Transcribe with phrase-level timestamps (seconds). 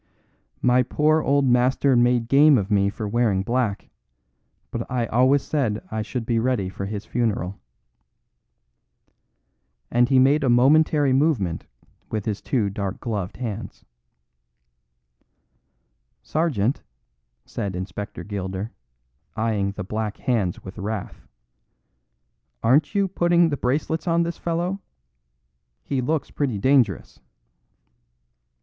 [0.63, 3.91] "My poor old master made game of me for wearing black;
[4.71, 7.59] but I always said I should be ready for his funeral."
[9.91, 11.67] And he made a momentary movement
[12.09, 13.85] with his two dark gloved hands.
[16.23, 16.81] "Sergeant,"
[17.45, 18.71] said Inspector Gilder,
[19.35, 21.27] eyeing the black hands with wrath,
[22.63, 24.79] "aren't you putting the bracelets on this fellow;
[25.83, 27.19] he looks pretty dangerous."